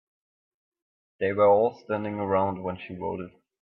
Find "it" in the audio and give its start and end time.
3.19-3.33